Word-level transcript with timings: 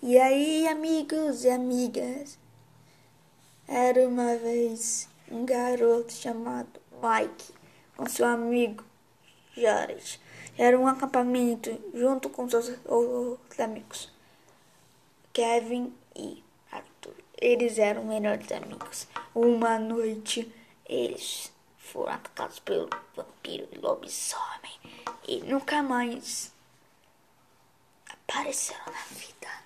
E 0.00 0.16
aí, 0.16 0.68
amigos 0.68 1.42
e 1.42 1.50
amigas, 1.50 2.38
era 3.66 4.06
uma 4.06 4.36
vez 4.36 5.08
um 5.28 5.44
garoto 5.44 6.12
chamado 6.12 6.80
Mike 7.02 7.52
com 7.96 8.08
seu 8.08 8.24
amigo 8.24 8.84
Jared. 9.56 10.20
Era 10.56 10.78
um 10.78 10.86
acampamento 10.86 11.76
junto 11.92 12.30
com 12.30 12.48
seus 12.48 12.68
outros 12.84 13.58
amigos, 13.58 14.08
Kevin 15.32 15.92
e 16.14 16.44
Arthur. 16.70 17.14
Eles 17.36 17.76
eram 17.76 18.04
melhores 18.04 18.52
amigos. 18.52 19.08
Uma 19.34 19.80
noite, 19.80 20.48
eles 20.86 21.52
foram 21.76 22.12
atacados 22.12 22.60
pelo 22.60 22.88
vampiro 23.16 23.66
e 23.72 23.78
lobisomem 23.78 24.78
e 25.26 25.40
nunca 25.40 25.82
mais 25.82 26.52
apareceram 28.08 28.86
na 28.86 29.04
vida. 29.10 29.57